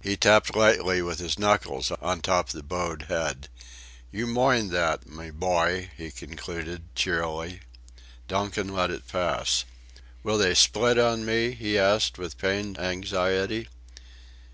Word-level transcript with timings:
He 0.00 0.16
tapped 0.16 0.56
lightly 0.56 1.02
with 1.02 1.18
his 1.18 1.38
knuckles 1.38 1.88
the 1.88 1.96
top 1.96 2.46
of 2.46 2.52
the 2.52 2.62
bowed 2.62 3.02
head. 3.10 3.50
"You 4.10 4.26
moind 4.26 4.70
that, 4.70 5.06
my 5.06 5.30
bhoy!" 5.30 5.90
he 5.98 6.10
concluded, 6.10 6.84
cheerily. 6.94 7.60
Donkin 8.26 8.68
let 8.72 8.90
it 8.90 9.06
pass. 9.06 9.66
"Will 10.22 10.38
they 10.38 10.54
split 10.54 10.98
on 10.98 11.26
me?" 11.26 11.50
he 11.50 11.76
asked, 11.78 12.16
with 12.16 12.38
pained 12.38 12.78
anxiety. 12.78 13.68